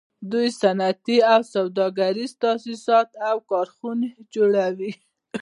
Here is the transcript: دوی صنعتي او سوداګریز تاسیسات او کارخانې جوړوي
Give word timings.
دوی 0.31 0.47
صنعتي 0.61 1.17
او 1.33 1.41
سوداګریز 1.53 2.31
تاسیسات 2.45 3.09
او 3.29 3.35
کارخانې 3.51 4.09
جوړوي 4.33 4.91